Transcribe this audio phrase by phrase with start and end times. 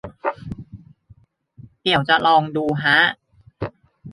[1.81, 2.97] เดี๋ยวจะลองดูฮะ